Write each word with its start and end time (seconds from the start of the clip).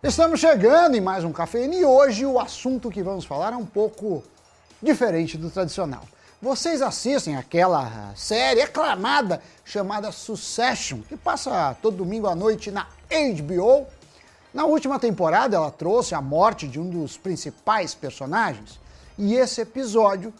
Estamos 0.00 0.38
chegando 0.38 0.96
em 0.96 1.00
mais 1.00 1.24
um 1.24 1.32
Cafeína 1.32 1.74
e 1.74 1.84
hoje 1.84 2.24
o 2.24 2.38
assunto 2.38 2.88
que 2.88 3.02
vamos 3.02 3.24
falar 3.24 3.52
é 3.52 3.56
um 3.56 3.66
pouco 3.66 4.22
diferente 4.80 5.36
do 5.36 5.50
tradicional. 5.50 6.04
Vocês 6.40 6.80
assistem 6.80 7.36
aquela 7.36 8.14
série 8.14 8.62
aclamada 8.62 9.42
chamada 9.64 10.12
Succession, 10.12 11.00
que 11.00 11.16
passa 11.16 11.76
todo 11.82 11.96
domingo 11.96 12.28
à 12.28 12.36
noite 12.36 12.70
na 12.70 12.86
HBO. 13.10 13.88
Na 14.54 14.66
última 14.66 15.00
temporada 15.00 15.56
ela 15.56 15.72
trouxe 15.72 16.14
a 16.14 16.22
morte 16.22 16.68
de 16.68 16.78
um 16.78 16.88
dos 16.88 17.16
principais 17.16 17.92
personagens 17.92 18.78
e 19.18 19.34
esse 19.34 19.62
episódio 19.62 20.32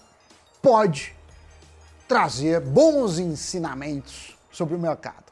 pode 0.63 1.17
trazer 2.07 2.61
bons 2.61 3.19
ensinamentos 3.19 4.39
sobre 4.53 4.77
o 4.77 4.79
mercado. 4.79 5.28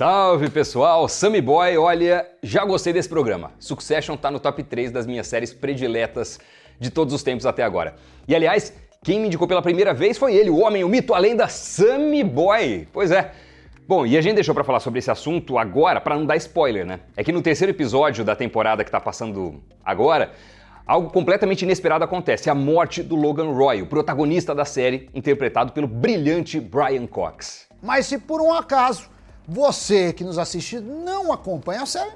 Salve 0.00 0.48
pessoal, 0.48 1.06
Sammy 1.06 1.42
Boy, 1.42 1.76
olha, 1.76 2.26
já 2.42 2.64
gostei 2.64 2.90
desse 2.90 3.06
programa. 3.06 3.52
Succession 3.58 4.16
tá 4.16 4.30
no 4.30 4.40
top 4.40 4.62
3 4.62 4.90
das 4.90 5.06
minhas 5.06 5.26
séries 5.26 5.52
prediletas 5.52 6.40
de 6.78 6.88
todos 6.88 7.12
os 7.12 7.22
tempos 7.22 7.44
até 7.44 7.62
agora. 7.62 7.96
E 8.26 8.34
aliás, 8.34 8.72
quem 9.04 9.20
me 9.20 9.26
indicou 9.26 9.46
pela 9.46 9.60
primeira 9.60 9.92
vez 9.92 10.16
foi 10.16 10.34
ele, 10.34 10.48
o 10.48 10.60
homem, 10.60 10.82
o 10.84 10.88
mito, 10.88 11.12
a 11.12 11.18
lenda 11.18 11.48
Sammy 11.48 12.24
Boy. 12.24 12.88
Pois 12.90 13.10
é. 13.10 13.32
Bom, 13.86 14.06
e 14.06 14.16
a 14.16 14.22
gente 14.22 14.36
deixou 14.36 14.54
para 14.54 14.64
falar 14.64 14.80
sobre 14.80 15.00
esse 15.00 15.10
assunto 15.10 15.58
agora 15.58 16.00
para 16.00 16.16
não 16.16 16.24
dar 16.24 16.36
spoiler, 16.36 16.86
né? 16.86 17.00
É 17.14 17.22
que 17.22 17.30
no 17.30 17.42
terceiro 17.42 17.70
episódio 17.70 18.24
da 18.24 18.34
temporada 18.34 18.82
que 18.82 18.90
tá 18.90 19.02
passando 19.02 19.62
agora, 19.84 20.32
algo 20.86 21.10
completamente 21.10 21.60
inesperado 21.66 22.04
acontece: 22.04 22.48
a 22.48 22.54
morte 22.54 23.02
do 23.02 23.16
Logan 23.16 23.52
Roy, 23.52 23.82
o 23.82 23.86
protagonista 23.86 24.54
da 24.54 24.64
série, 24.64 25.10
interpretado 25.12 25.72
pelo 25.72 25.86
brilhante 25.86 26.58
Brian 26.58 27.06
Cox. 27.06 27.68
Mas 27.82 28.06
se 28.06 28.16
por 28.16 28.40
um 28.40 28.54
acaso 28.54 29.10
você 29.46 30.12
que 30.12 30.24
nos 30.24 30.38
assiste 30.38 30.78
não 30.80 31.32
acompanha 31.32 31.82
a 31.82 31.86
série, 31.86 32.12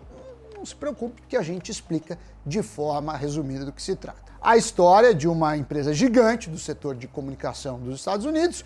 não 0.56 0.64
se 0.64 0.75
preocupe 0.75 1.22
que 1.28 1.36
a 1.36 1.42
gente 1.42 1.70
explica 1.70 2.19
de 2.44 2.62
forma 2.62 3.17
resumida 3.17 3.64
do 3.64 3.72
que 3.72 3.83
se 3.83 3.97
trata. 3.97 4.33
A 4.41 4.56
história 4.56 5.14
de 5.14 5.27
uma 5.27 5.56
empresa 5.56 5.95
gigante 5.95 6.50
do 6.50 6.58
setor 6.58 6.95
de 6.95 7.08
comunicação 7.08 7.78
dos 7.78 7.98
Estados 7.98 8.27
Unidos, 8.27 8.64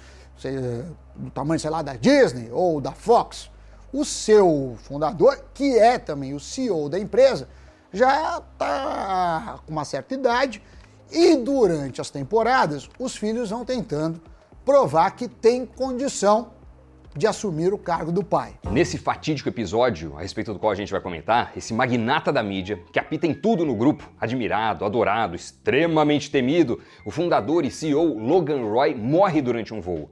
do 1.14 1.31
tamanho, 1.31 1.61
sei 1.61 1.70
lá, 1.70 1.83
da 1.83 1.95
Disney 1.95 2.51
ou 2.53 2.81
da 2.81 2.92
Fox, 2.92 3.51
o 3.92 4.05
seu 4.05 4.77
fundador, 4.83 5.45
que 5.55 5.79
é 5.79 5.98
também 5.98 6.34
o 6.34 6.41
CEO 6.41 6.89
da 6.89 6.98
empresa, 6.98 7.48
já 7.92 8.39
está 8.39 9.61
com 9.64 9.73
uma 9.73 9.84
certa 9.84 10.14
idade 10.14 10.62
e 11.11 11.36
durante 11.36 12.01
as 12.01 12.11
temporadas 12.11 12.89
os 12.98 13.17
filhos 13.17 13.51
vão 13.51 13.64
tentando 13.64 14.20
provar 14.64 15.12
que 15.12 15.27
tem 15.27 15.64
condição 15.64 16.51
de 17.19 17.27
assumir 17.27 17.74
o 17.74 17.78
cargo 17.78 18.12
do 18.12 18.22
pai. 18.22 18.55
Nesse 18.70 18.97
fatídico 18.97 19.48
episódio, 19.48 20.16
a 20.16 20.20
respeito 20.20 20.52
do 20.52 20.58
qual 20.61 20.70
a 20.70 20.77
gente 20.77 20.92
vai 20.92 21.00
comentar, 21.00 21.50
esse 21.56 21.74
magnata 21.74 22.33
da 22.33 22.44
mídia, 22.44 22.78
que 22.92 22.98
apita 23.00 23.27
em 23.27 23.34
tudo 23.34 23.66
no 23.66 23.74
grupo, 23.74 24.08
admirado, 24.20 24.84
adorado, 24.84 25.34
extremamente 25.34 26.30
temido, 26.30 26.80
o 27.05 27.11
fundador 27.11 27.64
e 27.64 27.72
CEO 27.72 28.16
Logan 28.16 28.62
Roy 28.62 28.94
morre 28.94 29.42
durante 29.42 29.74
um 29.74 29.80
voo. 29.80 30.08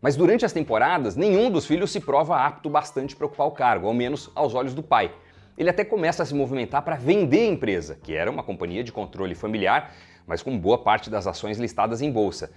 Mas 0.00 0.16
durante 0.16 0.46
as 0.46 0.52
temporadas, 0.52 1.14
nenhum 1.14 1.50
dos 1.50 1.66
filhos 1.66 1.90
se 1.90 2.00
prova 2.00 2.38
apto 2.38 2.70
bastante 2.70 3.14
para 3.14 3.26
ocupar 3.26 3.46
o 3.48 3.50
cargo, 3.50 3.86
ao 3.86 3.92
menos 3.92 4.30
aos 4.34 4.54
olhos 4.54 4.72
do 4.72 4.82
pai. 4.82 5.12
Ele 5.58 5.68
até 5.68 5.84
começa 5.84 6.22
a 6.22 6.26
se 6.26 6.34
movimentar 6.34 6.80
para 6.80 6.96
vender 6.96 7.40
a 7.40 7.52
empresa, 7.52 7.98
que 8.02 8.14
era 8.14 8.30
uma 8.30 8.42
companhia 8.42 8.82
de 8.82 8.92
controle 8.92 9.34
familiar, 9.34 9.94
mas 10.26 10.42
com 10.42 10.58
boa 10.58 10.78
parte 10.78 11.10
das 11.10 11.26
ações 11.26 11.58
listadas 11.58 12.00
em 12.00 12.10
bolsa. 12.10 12.50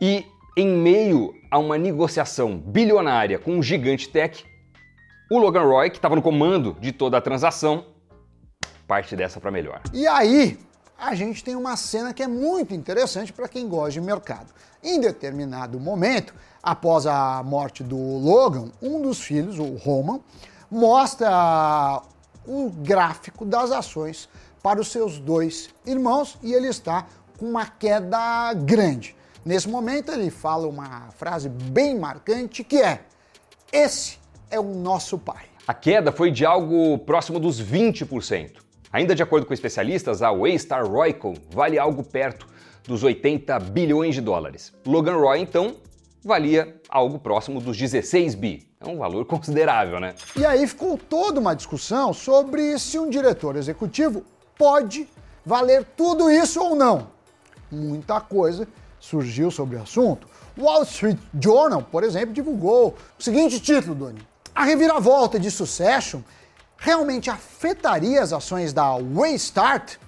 E 0.00 0.26
em 0.56 0.68
meio 0.68 1.34
a 1.50 1.58
uma 1.58 1.78
negociação 1.78 2.58
bilionária 2.58 3.38
com 3.38 3.52
um 3.52 3.62
gigante 3.62 4.08
tech, 4.08 4.44
o 5.30 5.38
Logan 5.38 5.62
Roy, 5.62 5.90
que 5.90 5.96
estava 5.96 6.16
no 6.16 6.22
comando 6.22 6.76
de 6.80 6.92
toda 6.92 7.16
a 7.16 7.20
transação, 7.20 7.86
parte 8.86 9.14
dessa 9.14 9.40
para 9.40 9.50
melhor. 9.50 9.80
E 9.92 10.06
aí, 10.06 10.58
a 10.98 11.14
gente 11.14 11.42
tem 11.42 11.54
uma 11.54 11.76
cena 11.76 12.12
que 12.12 12.22
é 12.22 12.26
muito 12.26 12.74
interessante 12.74 13.32
para 13.32 13.48
quem 13.48 13.68
gosta 13.68 13.92
de 13.92 14.00
mercado. 14.00 14.52
Em 14.82 15.00
determinado 15.00 15.78
momento, 15.78 16.34
após 16.62 17.06
a 17.06 17.42
morte 17.42 17.82
do 17.82 17.96
Logan, 17.96 18.70
um 18.82 19.00
dos 19.00 19.20
filhos, 19.20 19.58
o 19.58 19.76
Roman, 19.76 20.20
mostra 20.70 22.02
o 22.46 22.70
gráfico 22.70 23.44
das 23.44 23.70
ações 23.70 24.28
para 24.62 24.80
os 24.80 24.88
seus 24.88 25.18
dois 25.18 25.70
irmãos 25.86 26.38
e 26.42 26.52
ele 26.52 26.68
está 26.68 27.06
com 27.38 27.46
uma 27.46 27.66
queda 27.66 28.52
grande. 28.54 29.16
Nesse 29.44 29.68
momento, 29.68 30.12
ele 30.12 30.30
fala 30.30 30.66
uma 30.66 31.08
frase 31.12 31.48
bem 31.48 31.98
marcante 31.98 32.62
que 32.62 32.76
é: 32.76 33.00
Esse 33.72 34.18
é 34.50 34.60
o 34.60 34.74
nosso 34.74 35.18
pai. 35.18 35.46
A 35.66 35.72
queda 35.72 36.12
foi 36.12 36.30
de 36.30 36.44
algo 36.44 36.98
próximo 36.98 37.40
dos 37.40 37.60
20%. 37.60 38.56
Ainda 38.92 39.14
de 39.14 39.22
acordo 39.22 39.46
com 39.46 39.54
especialistas, 39.54 40.20
a 40.20 40.30
Waystar 40.30 40.86
Royco 40.86 41.34
vale 41.50 41.78
algo 41.78 42.02
perto 42.02 42.46
dos 42.86 43.02
80 43.02 43.58
bilhões 43.60 44.14
de 44.16 44.20
dólares. 44.20 44.72
Logan 44.84 45.16
Roy, 45.16 45.38
então, 45.38 45.76
valia 46.24 46.80
algo 46.88 47.18
próximo 47.18 47.60
dos 47.60 47.76
16 47.78 48.34
bi. 48.34 48.68
É 48.80 48.88
um 48.88 48.98
valor 48.98 49.24
considerável, 49.26 50.00
né? 50.00 50.14
E 50.36 50.44
aí 50.44 50.66
ficou 50.66 50.98
toda 50.98 51.40
uma 51.40 51.54
discussão 51.54 52.12
sobre 52.12 52.78
se 52.78 52.98
um 52.98 53.08
diretor 53.08 53.56
executivo 53.56 54.24
pode 54.58 55.08
valer 55.46 55.84
tudo 55.96 56.30
isso 56.30 56.60
ou 56.60 56.74
não. 56.74 57.08
Muita 57.70 58.20
coisa 58.20 58.66
surgiu 59.00 59.50
sobre 59.50 59.76
o 59.76 59.82
assunto, 59.82 60.28
o 60.56 60.64
Wall 60.64 60.82
Street 60.82 61.18
Journal, 61.42 61.82
por 61.82 62.04
exemplo, 62.04 62.32
divulgou 62.32 62.94
o 63.18 63.22
seguinte 63.22 63.58
título, 63.58 63.94
Doni. 63.94 64.20
A 64.54 64.64
reviravolta 64.64 65.40
de 65.40 65.50
Succession 65.50 66.20
realmente 66.76 67.30
afetaria 67.30 68.22
as 68.22 68.32
ações 68.32 68.72
da 68.72 68.96
Waystart 68.96 69.98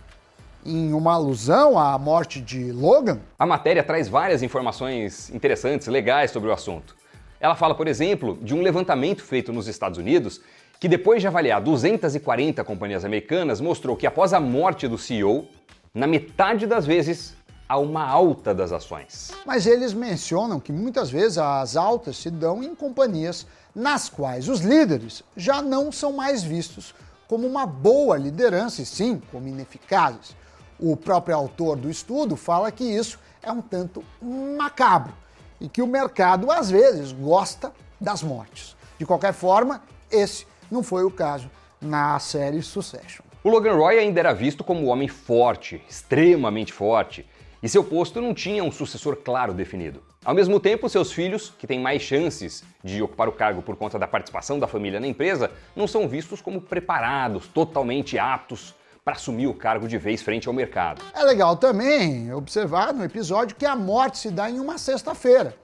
em 0.64 0.92
uma 0.92 1.14
alusão 1.14 1.78
à 1.78 1.98
morte 1.98 2.40
de 2.40 2.70
Logan? 2.72 3.20
A 3.38 3.46
matéria 3.46 3.82
traz 3.82 4.08
várias 4.08 4.42
informações 4.42 5.30
interessantes, 5.30 5.86
legais 5.88 6.30
sobre 6.30 6.48
o 6.48 6.52
assunto. 6.52 6.96
Ela 7.40 7.56
fala, 7.56 7.74
por 7.74 7.88
exemplo, 7.88 8.38
de 8.40 8.54
um 8.54 8.62
levantamento 8.62 9.22
feito 9.22 9.52
nos 9.52 9.66
Estados 9.66 9.98
Unidos 9.98 10.40
que, 10.78 10.88
depois 10.88 11.20
de 11.20 11.26
avaliar 11.26 11.60
240 11.60 12.62
companhias 12.64 13.04
americanas, 13.04 13.60
mostrou 13.60 13.96
que 13.96 14.06
após 14.06 14.32
a 14.32 14.40
morte 14.40 14.86
do 14.86 14.96
CEO, 14.98 15.48
na 15.94 16.06
metade 16.06 16.66
das 16.66 16.86
vezes 16.86 17.36
a 17.72 17.78
uma 17.78 18.06
alta 18.06 18.54
das 18.54 18.70
ações. 18.70 19.30
Mas 19.46 19.66
eles 19.66 19.94
mencionam 19.94 20.60
que 20.60 20.70
muitas 20.70 21.10
vezes 21.10 21.38
as 21.38 21.74
altas 21.74 22.18
se 22.18 22.30
dão 22.30 22.62
em 22.62 22.74
companhias 22.74 23.46
nas 23.74 24.10
quais 24.10 24.46
os 24.46 24.60
líderes 24.60 25.22
já 25.34 25.62
não 25.62 25.90
são 25.90 26.12
mais 26.12 26.42
vistos 26.42 26.94
como 27.26 27.46
uma 27.46 27.64
boa 27.64 28.18
liderança 28.18 28.82
e 28.82 28.84
sim 28.84 29.22
como 29.32 29.48
ineficazes. 29.48 30.36
O 30.78 30.94
próprio 30.94 31.34
autor 31.34 31.78
do 31.78 31.88
estudo 31.88 32.36
fala 32.36 32.70
que 32.70 32.84
isso 32.84 33.18
é 33.42 33.50
um 33.50 33.62
tanto 33.62 34.04
macabro 34.20 35.14
e 35.58 35.66
que 35.66 35.80
o 35.80 35.86
mercado 35.86 36.50
às 36.50 36.70
vezes 36.70 37.10
gosta 37.10 37.72
das 37.98 38.22
mortes. 38.22 38.76
De 38.98 39.06
qualquer 39.06 39.32
forma, 39.32 39.82
esse 40.10 40.46
não 40.70 40.82
foi 40.82 41.04
o 41.04 41.10
caso 41.10 41.50
na 41.80 42.18
série 42.18 42.60
Succession. 42.60 43.24
O 43.42 43.48
Logan 43.48 43.76
Roy 43.76 43.98
ainda 43.98 44.20
era 44.20 44.34
visto 44.34 44.62
como 44.62 44.82
um 44.82 44.88
homem 44.88 45.08
forte, 45.08 45.82
extremamente 45.88 46.70
forte, 46.70 47.26
e 47.62 47.68
seu 47.68 47.84
posto 47.84 48.20
não 48.20 48.34
tinha 48.34 48.64
um 48.64 48.72
sucessor 48.72 49.16
claro 49.16 49.54
definido. 49.54 50.02
Ao 50.24 50.34
mesmo 50.34 50.58
tempo, 50.58 50.88
seus 50.88 51.12
filhos, 51.12 51.52
que 51.56 51.66
têm 51.66 51.78
mais 51.78 52.02
chances 52.02 52.64
de 52.82 53.00
ocupar 53.00 53.28
o 53.28 53.32
cargo 53.32 53.62
por 53.62 53.76
conta 53.76 53.98
da 53.98 54.08
participação 54.08 54.58
da 54.58 54.66
família 54.66 54.98
na 54.98 55.06
empresa, 55.06 55.50
não 55.76 55.86
são 55.86 56.08
vistos 56.08 56.40
como 56.40 56.60
preparados, 56.60 57.46
totalmente 57.46 58.18
aptos 58.18 58.74
para 59.04 59.14
assumir 59.14 59.46
o 59.46 59.54
cargo 59.54 59.86
de 59.86 59.98
vez 59.98 60.22
frente 60.22 60.48
ao 60.48 60.54
mercado. 60.54 61.02
É 61.14 61.22
legal 61.22 61.56
também 61.56 62.32
observar 62.32 62.92
no 62.92 63.04
episódio 63.04 63.56
que 63.56 63.66
a 63.66 63.76
morte 63.76 64.18
se 64.18 64.30
dá 64.30 64.50
em 64.50 64.58
uma 64.58 64.78
sexta-feira, 64.78 65.56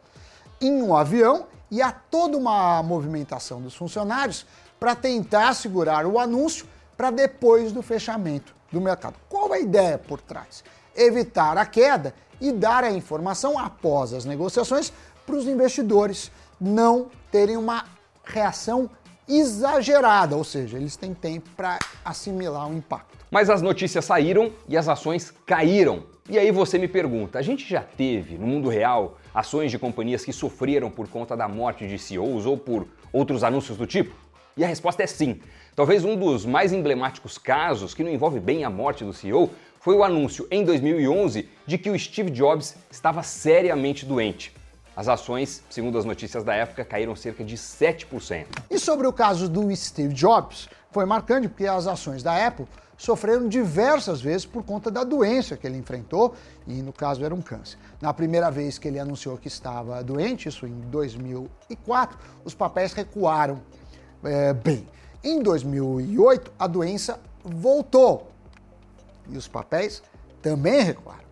em 0.61 0.83
um 0.83 0.95
avião, 0.95 1.47
e 1.71 1.83
há 1.83 1.93
toda 1.93 2.37
uma 2.37 2.83
movimentação 2.83 3.61
dos 3.61 3.75
funcionários 3.75 4.47
para 4.81 4.95
tentar 4.95 5.55
segurar 5.55 6.07
o 6.07 6.19
anúncio 6.19 6.67
para 6.97 7.11
depois 7.11 7.73
do 7.73 7.83
fechamento 7.83 8.55
do 8.73 8.81
mercado. 8.81 9.15
Qual 9.29 9.53
a 9.53 9.59
ideia 9.59 9.99
por 9.99 10.21
trás? 10.21 10.65
Evitar 10.99 11.57
a 11.57 11.65
queda 11.65 12.15
e 12.41 12.53
dar 12.53 12.85
a 12.85 12.91
informação 12.91 13.59
após 13.59 14.13
as 14.13 14.25
negociações 14.25 14.93
para 15.25 15.37
os 15.37 15.47
investidores 15.47 16.31
não 16.61 17.07
terem 17.31 17.57
uma 17.57 17.85
reação 18.25 18.91
exagerada, 19.29 20.37
ou 20.37 20.45
seja, 20.45 20.79
eles 20.79 20.97
têm 20.97 21.13
tempo 21.13 21.49
para 21.57 21.79
assimilar 22.05 22.69
o 22.69 22.75
impacto. 22.75 23.19
Mas 23.31 23.51
as 23.51 23.61
notícias 23.61 24.05
saíram 24.05 24.53
e 24.67 24.77
as 24.77 24.89
ações 24.89 25.33
caíram. 25.45 26.05
E 26.29 26.39
aí 26.39 26.51
você 26.51 26.79
me 26.79 26.89
pergunta, 26.89 27.39
a 27.39 27.43
gente 27.43 27.69
já 27.69 27.83
teve 27.83 28.39
no 28.39 28.47
mundo 28.47 28.69
real 28.69 29.19
ações 29.35 29.71
de 29.71 29.79
companhias 29.79 30.25
que 30.25 30.33
sofreram 30.33 30.91
por 30.91 31.09
conta 31.09 31.37
da 31.37 31.47
morte 31.47 31.87
de 31.87 31.99
CEOs 31.99 32.47
ou 32.47 32.57
por 32.57 32.87
outros 33.13 33.45
anúncios 33.45 33.77
do 33.77 33.87
tipo? 33.87 34.15
E 34.57 34.65
a 34.65 34.67
resposta 34.67 35.03
é 35.03 35.07
sim. 35.07 35.41
Talvez 35.77 36.05
um 36.05 36.17
dos 36.17 36.45
mais 36.45 36.73
emblemáticos 36.73 37.39
casos, 37.39 37.95
que 37.95 38.03
não 38.03 38.11
envolve 38.11 38.41
bem 38.41 38.65
a 38.65 38.71
morte 38.71 39.05
do 39.05 39.13
CEO, 39.13 39.51
foi 39.89 39.97
o 39.97 40.05
anúncio 40.05 40.47
em 40.51 40.67
2011 40.67 41.49
de 41.67 41.79
que 41.79 41.89
o 41.89 41.99
Steve 41.99 42.29
Jobs 42.29 42.77
estava 42.91 43.23
seriamente 43.23 44.05
doente. 44.05 44.55
As 44.95 45.09
ações, 45.09 45.63
segundo 45.71 45.97
as 45.97 46.05
notícias 46.05 46.45
da 46.45 46.55
época, 46.55 46.85
caíram 46.85 47.17
cerca 47.17 47.43
de 47.43 47.57
7%. 47.57 48.45
E 48.71 48.79
sobre 48.79 49.07
o 49.07 49.13
caso 49.15 49.49
do 49.49 49.75
Steve 49.75 50.13
Jobs, 50.13 50.69
foi 50.91 51.07
marcante 51.07 51.49
porque 51.49 51.67
as 51.67 51.87
ações 51.87 52.23
da 52.23 52.47
Apple 52.47 52.67
sofreram 52.99 53.49
diversas 53.49 54.21
vezes 54.21 54.45
por 54.45 54.63
conta 54.63 54.91
da 54.91 55.05
doença 55.05 55.57
que 55.57 55.67
ele 55.67 55.79
enfrentou, 55.79 56.35
e 56.67 56.83
no 56.83 56.93
caso 56.93 57.25
era 57.25 57.35
um 57.35 57.41
câncer. 57.41 57.79
Na 57.99 58.13
primeira 58.13 58.51
vez 58.51 58.77
que 58.77 58.89
ele 58.89 58.99
anunciou 58.99 59.39
que 59.39 59.49
estava 59.49 60.05
doente, 60.05 60.51
isso 60.51 60.67
em 60.67 60.81
2004, 60.91 62.19
os 62.45 62.53
papéis 62.53 62.93
recuaram 62.93 63.63
é, 64.23 64.53
bem. 64.53 64.87
Em 65.25 65.43
2008, 65.43 66.53
a 66.59 66.67
doença 66.67 67.19
voltou 67.43 68.31
e 69.31 69.37
os 69.37 69.49
papéis 69.49 70.03
também 70.43 70.83
recuaram. 70.83 71.29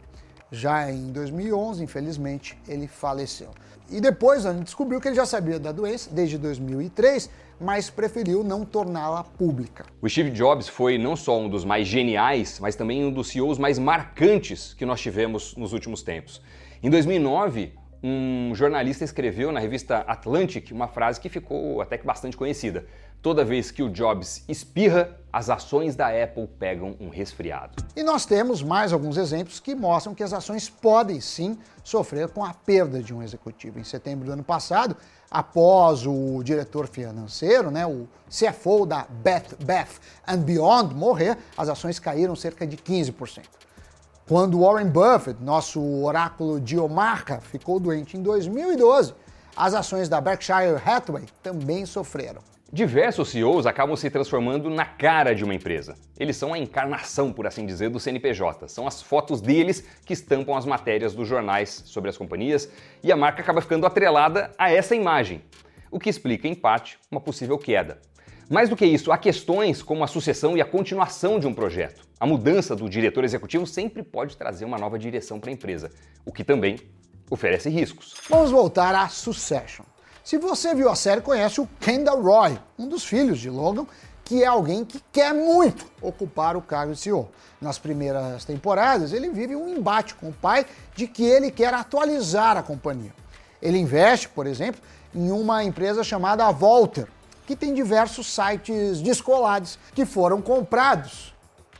Já 0.51 0.91
em 0.91 1.11
2011, 1.13 1.83
infelizmente, 1.83 2.59
ele 2.69 2.87
faleceu. 2.87 3.51
E 3.91 4.01
depois 4.01 4.47
a 4.47 4.53
descobriu 4.53 5.01
que 5.01 5.09
ele 5.09 5.17
já 5.17 5.27
sabia 5.27 5.59
da 5.59 5.73
doença 5.73 6.11
desde 6.11 6.39
2003 6.39 7.31
mas 7.61 7.89
preferiu 7.89 8.45
não 8.45 8.65
torná-la 8.65 9.25
pública. 9.25 9.87
O 10.01 10.09
Steve 10.09 10.31
Jobs 10.31 10.69
foi 10.69 10.99
não 10.99 11.17
só 11.17 11.39
um 11.39 11.49
dos 11.49 11.65
mais 11.65 11.89
geniais, 11.89 12.59
mas 12.61 12.77
também 12.77 13.05
um 13.05 13.11
dos 13.11 13.29
CEOs 13.29 13.59
mais 13.59 13.79
marcantes 13.79 14.75
que 14.75 14.85
nós 14.85 15.01
tivemos 15.01 15.57
nos 15.57 15.73
últimos 15.73 16.03
tempos. 16.03 16.43
Em 16.83 16.91
2009, 16.91 17.73
um 18.03 18.55
jornalista 18.55 19.05
escreveu 19.05 19.51
na 19.51 19.61
revista 19.61 19.99
Atlantic 19.99 20.71
uma 20.71 20.89
frase 20.89 21.21
que 21.21 21.29
ficou 21.29 21.81
até 21.81 21.99
que 21.99 22.07
bastante 22.07 22.37
conhecida. 22.37 22.87
Toda 23.23 23.45
vez 23.45 23.71
que 23.71 23.83
o 23.83 23.91
Jobs 23.91 24.45
espirra, 24.49 25.19
as 25.33 25.51
ações 25.51 25.97
da 25.97 26.09
Apple 26.09 26.47
pegam 26.59 26.97
um 27.01 27.09
resfriado. 27.09 27.83
E 27.97 28.03
nós 28.03 28.25
temos 28.25 28.63
mais 28.63 28.93
alguns 28.93 29.17
exemplos 29.17 29.59
que 29.59 29.75
mostram 29.75 30.15
que 30.15 30.23
as 30.23 30.33
ações 30.33 30.69
podem 30.69 31.21
sim 31.21 31.59
sofrer 31.83 32.29
com 32.29 32.45
a 32.45 32.55
perda 32.55 33.03
de 33.03 33.13
um 33.13 33.23
executivo. 33.23 33.81
Em 33.81 33.85
setembro 33.85 34.27
do 34.27 34.33
ano 34.33 34.45
passado, 34.45 34.97
após 35.31 36.07
o 36.07 36.43
diretor 36.45 36.87
financeiro, 36.87 37.71
né, 37.71 37.85
o 37.85 38.07
CFO 38.29 38.87
da 38.87 39.07
Beth, 39.11 39.57
Bath 39.65 39.99
and 40.27 40.39
Beyond 40.39 40.95
morrer, 40.95 41.37
as 41.57 41.69
ações 41.69 41.99
caíram 41.99 42.37
cerca 42.37 42.67
de 42.67 42.77
15%. 42.77 43.43
Quando 44.29 44.59
Warren 44.59 44.89
Buffett, 44.89 45.41
nosso 45.41 45.81
oráculo 46.03 46.61
de 46.61 46.77
Omaha, 46.77 47.41
ficou 47.41 47.79
doente 47.79 48.17
em 48.17 48.23
2012, 48.23 49.15
as 49.57 49.73
ações 49.73 50.09
da 50.09 50.21
Berkshire 50.21 50.83
Hathaway 50.85 51.27
também 51.41 51.87
sofreram. 51.87 52.43
Diversos 52.73 53.29
CEOs 53.29 53.67
acabam 53.67 53.95
se 53.95 54.11
transformando 54.11 54.69
na 54.69 54.85
cara 54.85 55.33
de 55.33 55.45
uma 55.45 55.55
empresa. 55.55 55.95
Eles 56.19 56.37
são 56.37 56.53
a 56.53 56.59
encarnação, 56.59 57.33
por 57.33 57.47
assim 57.47 57.65
dizer, 57.65 57.89
do 57.89 58.01
CNPJ. 58.01 58.67
São 58.67 58.89
as 58.89 59.01
fotos 59.01 59.41
deles 59.41 59.85
que 60.05 60.13
estampam 60.13 60.57
as 60.57 60.67
matérias 60.67 61.15
dos 61.15 61.29
jornais 61.29 61.85
sobre 61.87 62.11
as 62.11 62.17
companhias 62.17 62.69
e 63.05 63.13
a 63.13 63.17
marca 63.17 63.43
acaba 63.43 63.61
ficando 63.61 63.87
atrelada 63.87 64.51
a 64.59 64.73
essa 64.73 64.97
imagem, 64.97 65.41
o 65.89 66.01
que 66.01 66.11
explica, 66.11 66.49
em 66.49 66.55
parte, 66.57 66.99
uma 67.09 67.21
possível 67.21 67.57
queda. 67.57 68.01
Mais 68.49 68.69
do 68.69 68.77
que 68.77 68.87
isso, 68.87 69.11
há 69.11 69.19
questões 69.19 69.83
como 69.83 70.05
a 70.05 70.07
sucessão 70.07 70.57
e 70.57 70.61
a 70.61 70.65
continuação 70.65 71.41
de 71.41 71.49
um 71.49 71.53
projeto. 71.53 72.07
A 72.21 72.25
mudança 72.25 72.77
do 72.77 72.89
diretor 72.89 73.25
executivo 73.25 73.67
sempre 73.67 74.05
pode 74.05 74.37
trazer 74.37 74.65
uma 74.65 74.79
nova 74.79 74.97
direção 74.97 75.41
para 75.41 75.51
a 75.51 75.53
empresa, 75.53 75.91
o 76.25 76.31
que 76.31 76.45
também 76.45 76.79
oferece 77.29 77.69
riscos. 77.69 78.15
Vamos 78.31 78.53
voltar 78.53 78.95
à 78.95 79.09
Succession. 79.09 79.85
Se 80.23 80.39
você 80.39 80.77
viu 80.77 80.89
a 80.89 80.95
série, 80.95 81.21
conhece 81.21 81.61
o 81.61 81.69
Kendall 81.81 82.23
Roy, 82.23 82.57
um 82.79 82.89
dos 82.89 83.05
filhos 83.05 83.41
de 83.41 83.51
Logan, 83.51 83.85
que 84.25 84.45
é 84.45 84.47
alguém 84.47 84.85
que 84.85 85.03
quer 85.13 85.35
muito 85.35 85.85
ocupar 86.01 86.57
o 86.57 86.63
cargo 86.63 86.93
de 86.93 87.01
CEO. 87.01 87.29
Nas 87.61 87.79
primeiras 87.79 88.45
temporadas, 88.45 89.13
ele 89.13 89.29
vive 89.29 89.57
um 89.57 89.69
embate 89.69 90.15
com 90.15 90.29
o 90.29 90.33
pai 90.33 90.67
de 90.95 91.09
que 91.09 91.25
ele 91.25 91.51
quer 91.51 91.75
atualizar 91.75 92.57
a 92.57 92.63
companhia. 92.63 93.13
Ele 93.61 93.79
investe, 93.79 94.29
por 94.29 94.47
exemplo, 94.47 94.81
em 95.13 95.33
uma 95.33 95.65
empresa 95.65 96.05
chamada 96.05 96.51
Volter, 96.53 97.09
que 97.47 97.55
tem 97.55 97.73
diversos 97.73 98.27
sites 98.27 99.01
descolados 99.01 99.79
que 99.95 100.05
foram 100.05 100.43
comprados 100.43 101.35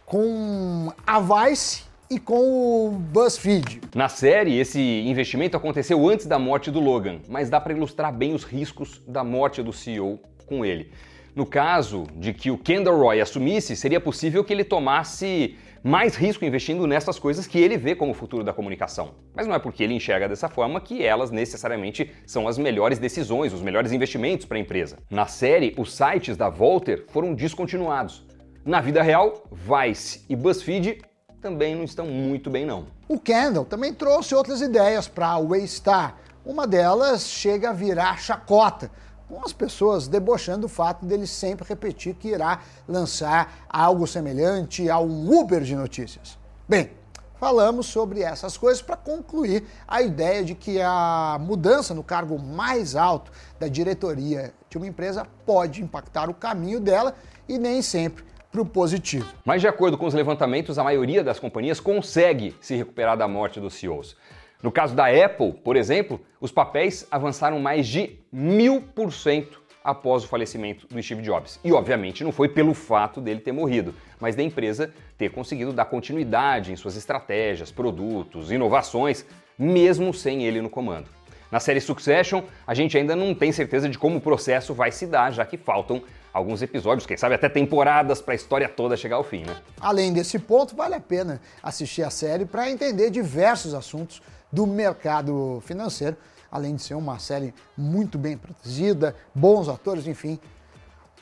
com 0.05 0.93
a 1.07 1.21
Vice 1.21 1.83
e 2.09 2.21
com 2.21 2.87
o 2.87 2.91
BuzzFeed. 2.93 3.81
Na 3.95 4.09
série, 4.09 4.57
esse 4.57 4.81
investimento 4.81 5.57
aconteceu 5.57 6.09
antes 6.09 6.27
da 6.27 6.39
morte 6.39 6.71
do 6.71 6.79
Logan, 6.79 7.19
mas 7.29 7.51
dá 7.51 7.61
para 7.61 7.73
ilustrar 7.73 8.13
bem 8.13 8.33
os 8.33 8.45
riscos 8.45 9.03
da 9.07 9.25
morte 9.25 9.63
do 9.63 9.73
CEO 9.73 10.21
com 10.47 10.65
ele. 10.65 10.93
No 11.37 11.45
caso 11.45 12.07
de 12.15 12.33
que 12.33 12.51
o 12.51 12.57
Kendall 12.57 12.99
Roy 12.99 13.21
assumisse, 13.21 13.77
seria 13.77 14.01
possível 14.01 14.43
que 14.43 14.55
ele 14.55 14.65
tomasse 14.65 15.55
mais 15.85 16.17
risco 16.17 16.47
investindo 16.47 16.87
nessas 16.87 17.19
coisas 17.19 17.47
que 17.47 17.59
ele 17.59 17.77
vê 17.77 17.95
como 17.95 18.13
o 18.13 18.15
futuro 18.15 18.43
da 18.43 18.55
comunicação. 18.55 19.17
Mas 19.35 19.47
não 19.47 19.55
é 19.55 19.59
porque 19.59 19.85
ele 19.85 19.93
enxerga 19.93 20.31
dessa 20.31 20.49
forma 20.49 20.81
que 20.81 21.05
elas 21.05 21.31
necessariamente 21.31 22.11
são 22.25 22.49
as 22.49 22.57
melhores 22.57 22.99
decisões, 22.99 23.53
os 23.53 23.61
melhores 23.61 23.93
investimentos 23.93 24.47
para 24.47 24.57
a 24.57 24.61
empresa. 24.63 24.97
Na 25.11 25.27
série, 25.27 25.75
os 25.77 25.95
sites 25.95 26.39
da 26.39 26.49
Volter 26.49 27.05
foram 27.09 27.35
descontinuados. 27.35 28.27
Na 28.65 28.81
vida 28.81 29.03
real, 29.03 29.45
Vice 29.53 30.25
e 30.31 30.35
BuzzFeed 30.35 31.03
também 31.43 31.75
não 31.75 31.85
estão 31.85 32.07
muito 32.07 32.49
bem 32.49 32.65
não. 32.65 32.87
O 33.07 33.21
Kendall 33.21 33.67
também 33.67 33.93
trouxe 33.93 34.35
outras 34.35 34.63
ideias 34.63 35.07
para 35.07 35.27
a 35.29 35.39
Waystar. 35.39 36.17
Uma 36.47 36.67
delas 36.67 37.29
chega 37.29 37.71
a 37.71 37.73
virar 37.75 38.19
chacota, 38.19 38.91
com 39.29 39.45
as 39.45 39.53
pessoas 39.53 40.07
debochando 40.07 40.67
o 40.67 40.69
fato 40.69 41.05
dele 41.05 41.27
sempre 41.27 41.69
repetir 41.69 42.15
que 42.15 42.29
irá 42.29 42.61
lançar 42.89 43.67
algo 43.69 44.07
semelhante 44.07 44.89
a 44.89 44.99
um 44.99 45.41
Uber 45.41 45.63
de 45.63 45.75
notícias. 45.75 46.39
Bem, 46.69 46.91
falamos 47.39 47.87
sobre 47.87 48.23
essas 48.23 48.57
coisas 48.57 48.83
para 48.83 48.97
concluir 48.97 49.65
a 49.87 50.01
ideia 50.03 50.45
de 50.45 50.55
que 50.55 50.81
a 50.81 51.39
mudança 51.41 51.95
no 51.95 52.03
cargo 52.03 52.39
mais 52.39 52.95
alto 52.95 53.31
da 53.59 53.69
diretoria 53.69 54.55
de 54.69 54.77
uma 54.77 54.87
empresa 54.87 55.27
pode 55.45 55.83
impactar 55.83 56.31
o 56.31 56.35
caminho 56.35 56.81
dela 56.81 57.15
e 57.49 57.59
nem 57.59 57.83
sempre 57.83 58.25
para 58.51 58.63
o 58.63 58.67
positivo. 58.67 59.31
Mas, 59.45 59.61
de 59.61 59.69
acordo 59.69 59.99
com 59.99 60.07
os 60.07 60.15
levantamentos, 60.15 60.79
a 60.79 60.85
maioria 60.85 61.23
das 61.23 61.39
companhias 61.39 61.79
consegue 61.79 62.57
se 62.61 62.75
recuperar 62.75 63.17
da 63.17 63.29
morte 63.29 63.61
dos 63.61 63.75
CEOs. 63.75 64.17
No 64.63 64.73
caso 64.73 64.95
da 64.95 65.07
Apple, 65.07 65.53
por 65.53 65.77
exemplo, 65.77 66.21
os 66.41 66.51
papéis 66.51 67.07
avançaram 67.11 67.59
mais 67.61 67.87
de 67.87 68.19
mil 68.33 68.81
por 68.81 69.13
cento 69.13 69.63
após 69.85 70.25
o 70.25 70.29
falecimento 70.29 70.87
do 70.89 71.01
Steve 71.01 71.23
Jobs. 71.23 71.61
E, 71.63 71.73
obviamente, 71.73 72.25
não 72.25 72.33
foi 72.33 72.49
pelo 72.49 72.75
fato 72.75 73.21
dele 73.21 73.39
ter 73.39 73.53
morrido, 73.53 73.95
mas 74.19 74.35
da 74.35 74.43
empresa 74.43 74.93
ter 75.17 75.31
conseguido 75.31 75.73
dar 75.73 75.85
continuidade 75.85 76.73
em 76.73 76.77
suas 76.77 76.97
estratégias, 76.97 77.71
produtos, 77.71 78.51
inovações, 78.51 79.25
mesmo 79.57 80.13
sem 80.13 80.43
ele 80.43 80.61
no 80.61 80.69
comando. 80.69 81.09
Na 81.51 81.61
série 81.61 81.81
Succession, 81.81 82.43
a 82.67 82.75
gente 82.75 82.97
ainda 82.99 83.15
não 83.15 83.35
tem 83.35 83.53
certeza 83.53 83.89
de 83.89 83.99
como 83.99 84.17
o 84.17 84.21
processo 84.21 84.75
vai 84.75 84.91
se 84.91 85.07
dar, 85.07 85.33
já 85.33 85.45
que 85.45 85.57
faltam 85.57 86.03
alguns 86.33 86.61
episódios, 86.61 87.07
quem 87.07 87.17
sabe 87.17 87.35
até 87.35 87.49
temporadas 87.49 88.21
para 88.21 88.35
a 88.35 88.37
história 88.37 88.69
toda 88.69 88.97
chegar 88.97 89.17
ao 89.17 89.25
fim, 89.25 89.45
né? 89.45 89.57
Além 89.81 90.13
desse 90.13 90.39
ponto, 90.39 90.77
vale 90.77 90.95
a 90.95 91.01
pena 91.01 91.41
assistir 91.63 92.03
a 92.03 92.11
série 92.11 92.45
para 92.45 92.71
entender 92.71 93.11
diversos 93.11 93.73
assuntos 93.73 94.21
do 94.53 94.67
mercado 94.67 95.63
financeiro, 95.65 96.17
além 96.51 96.77
de 96.77 96.83
ser 96.83 96.95
uma 96.95 97.19
série 97.19 97.55
muito 97.77 98.19
bem 98.19 98.37
produzida, 98.37 99.17
bons 99.35 99.69
atores, 99.69 100.07
enfim, 100.07 100.39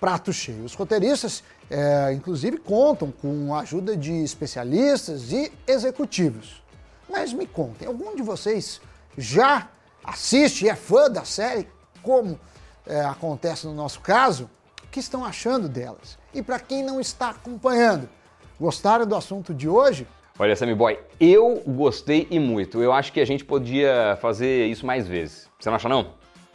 prato 0.00 0.32
cheio. 0.32 0.64
Os 0.64 0.74
roteiristas, 0.74 1.44
é, 1.70 2.12
inclusive, 2.12 2.58
contam 2.58 3.12
com 3.12 3.54
a 3.54 3.60
ajuda 3.60 3.96
de 3.96 4.12
especialistas 4.22 5.32
e 5.32 5.52
executivos. 5.66 6.62
Mas 7.08 7.32
me 7.32 7.46
contem, 7.46 7.86
algum 7.86 8.16
de 8.16 8.22
vocês 8.22 8.80
já 9.16 9.68
assiste 10.04 10.66
e 10.66 10.68
é 10.68 10.76
fã 10.76 11.10
da 11.10 11.24
série, 11.24 11.68
como 12.02 12.38
é, 12.86 13.00
acontece 13.00 13.66
no 13.66 13.74
nosso 13.74 14.00
caso? 14.00 14.48
que 14.94 15.00
estão 15.00 15.24
achando 15.24 15.68
delas. 15.68 16.16
E 16.32 16.40
para 16.40 16.60
quem 16.60 16.84
não 16.84 17.00
está 17.00 17.30
acompanhando, 17.30 18.08
gostaram 18.60 19.04
do 19.04 19.16
assunto 19.16 19.52
de 19.52 19.68
hoje? 19.68 20.06
Olha, 20.38 20.54
Sammy 20.54 20.72
Boy, 20.72 20.96
eu 21.18 21.60
gostei 21.66 22.28
e 22.30 22.38
muito. 22.38 22.80
Eu 22.80 22.92
acho 22.92 23.12
que 23.12 23.18
a 23.18 23.24
gente 23.24 23.44
podia 23.44 24.16
fazer 24.20 24.66
isso 24.66 24.86
mais 24.86 25.08
vezes. 25.08 25.50
Você 25.58 25.68
não 25.68 25.74
acha 25.74 25.88
não? 25.88 26.12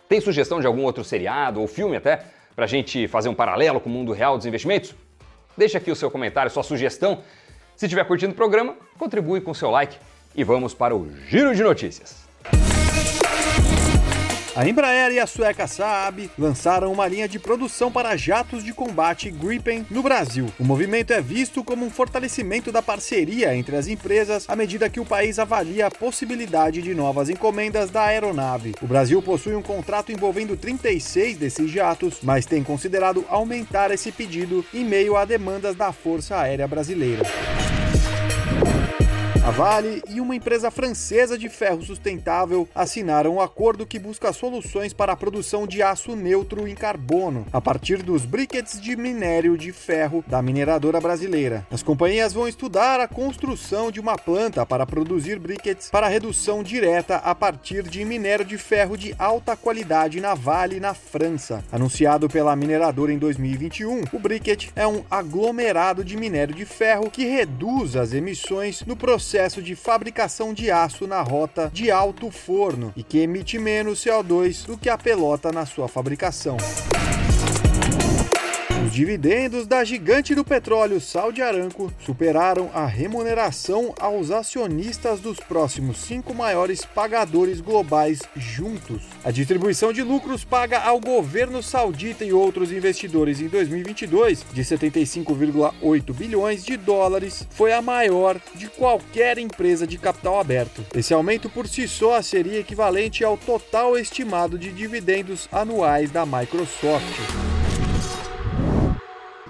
Tem 0.07 0.21
sugestão 0.21 0.61
de 0.61 0.65
algum 0.65 0.83
outro 0.83 1.03
seriado 1.03 1.59
ou 1.59 1.67
filme 1.67 1.97
até 1.97 2.23
para 2.55 2.63
a 2.63 2.67
gente 2.67 3.09
fazer 3.09 3.27
um 3.27 3.35
paralelo 3.35 3.81
com 3.81 3.89
o 3.89 3.91
mundo 3.91 4.13
real 4.13 4.37
dos 4.37 4.45
investimentos? 4.45 4.95
Deixa 5.57 5.77
aqui 5.77 5.91
o 5.91 5.95
seu 5.95 6.09
comentário, 6.09 6.49
sua 6.49 6.63
sugestão. 6.63 7.21
Se 7.75 7.87
estiver 7.87 8.05
curtindo 8.05 8.31
o 8.31 8.35
programa, 8.37 8.77
contribui 8.97 9.41
com 9.41 9.51
o 9.51 9.55
seu 9.55 9.69
like 9.69 9.97
e 10.33 10.45
vamos 10.45 10.73
para 10.73 10.95
o 10.95 11.09
Giro 11.27 11.53
de 11.53 11.61
Notícias. 11.61 12.28
A 14.55 14.67
Embraer 14.67 15.11
e 15.11 15.19
a 15.19 15.27
sueca 15.27 15.67
Saab 15.67 16.29
lançaram 16.37 16.91
uma 16.91 17.07
linha 17.07 17.27
de 17.27 17.37
produção 17.37 17.91
para 17.91 18.17
jatos 18.17 18.63
de 18.63 18.73
combate 18.73 19.29
Gripen 19.29 19.85
no 19.91 20.01
Brasil. 20.01 20.51
O 20.59 20.63
movimento 20.63 21.13
é 21.13 21.21
visto 21.21 21.63
como 21.63 21.85
um 21.85 21.89
fortalecimento 21.89 22.71
da 22.71 22.81
parceria 22.81 23.55
entre 23.55 23.75
as 23.75 23.87
empresas 23.87 24.45
à 24.49 24.55
medida 24.55 24.89
que 24.89 24.99
o 24.99 25.05
país 25.05 25.37
avalia 25.37 25.85
a 25.85 25.91
possibilidade 25.91 26.81
de 26.81 26.95
novas 26.95 27.29
encomendas 27.29 27.91
da 27.91 28.05
aeronave. 28.05 28.73
O 28.81 28.87
Brasil 28.87 29.21
possui 29.21 29.53
um 29.53 29.61
contrato 29.61 30.11
envolvendo 30.11 30.57
36 30.57 31.37
desses 31.37 31.69
jatos, 31.69 32.17
mas 32.23 32.47
tem 32.47 32.63
considerado 32.63 33.23
aumentar 33.29 33.91
esse 33.91 34.11
pedido 34.11 34.65
em 34.73 34.83
meio 34.83 35.15
a 35.15 35.25
demandas 35.25 35.75
da 35.75 35.93
Força 35.93 36.35
Aérea 36.35 36.67
Brasileira. 36.67 37.23
A 39.49 39.51
Vale 39.51 40.03
e 40.07 40.21
uma 40.21 40.35
empresa 40.35 40.69
francesa 40.69 41.35
de 41.35 41.49
ferro 41.49 41.81
sustentável 41.81 42.69
assinaram 42.75 43.33
um 43.33 43.41
acordo 43.41 43.83
que 43.83 43.97
busca 43.97 44.31
soluções 44.31 44.93
para 44.93 45.13
a 45.13 45.15
produção 45.15 45.65
de 45.65 45.81
aço 45.81 46.15
neutro 46.15 46.67
em 46.67 46.75
carbono, 46.75 47.47
a 47.51 47.59
partir 47.59 48.03
dos 48.03 48.27
briquetes 48.27 48.79
de 48.79 48.95
minério 48.95 49.57
de 49.57 49.71
ferro 49.71 50.23
da 50.27 50.39
mineradora 50.39 51.01
brasileira. 51.01 51.65
As 51.71 51.81
companhias 51.81 52.31
vão 52.31 52.47
estudar 52.47 52.99
a 52.99 53.07
construção 53.07 53.89
de 53.89 53.99
uma 53.99 54.15
planta 54.15 54.63
para 54.67 54.85
produzir 54.85 55.39
briquetes 55.39 55.89
para 55.89 56.07
redução 56.07 56.61
direta 56.61 57.15
a 57.15 57.33
partir 57.33 57.81
de 57.81 58.05
minério 58.05 58.45
de 58.45 58.55
ferro 58.55 58.95
de 58.95 59.15
alta 59.17 59.55
qualidade 59.55 60.21
na 60.21 60.35
Vale, 60.35 60.79
na 60.79 60.93
França. 60.93 61.63
Anunciado 61.71 62.29
pela 62.29 62.55
mineradora 62.55 63.11
em 63.11 63.17
2021, 63.17 64.03
o 64.13 64.19
briquet 64.19 64.69
é 64.75 64.85
um 64.85 65.03
aglomerado 65.09 66.03
de 66.03 66.15
minério 66.15 66.53
de 66.53 66.65
ferro 66.65 67.09
que 67.09 67.25
reduz 67.25 67.95
as 67.95 68.13
emissões 68.13 68.83
no 68.85 68.95
processo 68.95 69.38
de 69.47 69.73
fabricação 69.73 70.53
de 70.53 70.69
aço 70.69 71.07
na 71.07 71.21
rota 71.21 71.71
de 71.73 71.89
alto 71.89 72.29
forno 72.29 72.91
e 72.95 73.03
que 73.03 73.19
emite 73.19 73.57
menos 73.57 74.03
CO2 74.03 74.65
do 74.65 74.77
que 74.77 74.89
a 74.89 74.97
pelota 74.97 75.49
na 75.49 75.65
sua 75.65 75.87
fabricação. 75.87 76.57
Os 78.99 79.05
dividendos 79.05 79.65
da 79.65 79.81
gigante 79.85 80.35
do 80.35 80.43
petróleo 80.43 80.99
Saudi 80.99 81.41
Aramco 81.41 81.89
superaram 82.05 82.69
a 82.73 82.85
remuneração 82.85 83.95
aos 83.97 84.29
acionistas 84.29 85.21
dos 85.21 85.39
próximos 85.39 85.99
cinco 85.99 86.33
maiores 86.35 86.83
pagadores 86.83 87.61
globais 87.61 88.19
juntos. 88.35 89.03
A 89.23 89.31
distribuição 89.31 89.93
de 89.93 90.03
lucros 90.03 90.43
paga 90.43 90.79
ao 90.79 90.99
governo 90.99 91.63
saudita 91.63 92.25
e 92.25 92.33
outros 92.33 92.73
investidores 92.73 93.39
em 93.39 93.47
2022 93.47 94.45
de 94.51 94.61
75,8 94.63 96.13
bilhões 96.13 96.65
de 96.65 96.75
dólares 96.75 97.47
foi 97.51 97.71
a 97.71 97.81
maior 97.81 98.37
de 98.53 98.67
qualquer 98.67 99.37
empresa 99.37 99.87
de 99.87 99.97
capital 99.97 100.41
aberto. 100.41 100.85
Esse 100.93 101.13
aumento 101.13 101.49
por 101.49 101.69
si 101.69 101.87
só 101.87 102.21
seria 102.21 102.59
equivalente 102.59 103.23
ao 103.23 103.37
total 103.37 103.97
estimado 103.97 104.59
de 104.59 104.73
dividendos 104.73 105.47
anuais 105.53 106.11
da 106.11 106.25
Microsoft. 106.25 107.48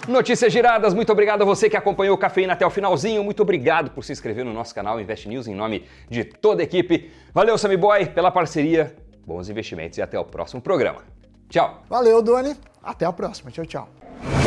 Notícias 0.09 0.51
giradas, 0.51 0.95
muito 0.95 1.11
obrigado 1.11 1.43
a 1.43 1.45
você 1.45 1.69
que 1.69 1.77
acompanhou 1.77 2.15
o 2.15 2.17
Cafeína 2.17 2.53
até 2.53 2.65
o 2.65 2.69
finalzinho. 2.71 3.23
Muito 3.23 3.43
obrigado 3.43 3.91
por 3.91 4.03
se 4.03 4.11
inscrever 4.11 4.43
no 4.43 4.51
nosso 4.51 4.73
canal 4.73 4.99
Invest 4.99 5.29
News 5.29 5.47
em 5.47 5.53
nome 5.53 5.85
de 6.09 6.23
toda 6.23 6.63
a 6.63 6.65
equipe. 6.65 7.11
Valeu, 7.31 7.55
Sammy 7.59 7.77
Boy, 7.77 8.07
pela 8.07 8.31
parceria. 8.31 8.95
Bons 9.23 9.49
investimentos 9.49 9.99
e 9.99 10.01
até 10.01 10.19
o 10.19 10.25
próximo 10.25 10.63
programa. 10.63 11.03
Tchau. 11.47 11.83
Valeu, 11.87 12.23
Doni. 12.23 12.55
Até 12.81 13.05
a 13.05 13.13
próxima. 13.13 13.51
Tchau, 13.51 13.67
tchau. 13.67 14.38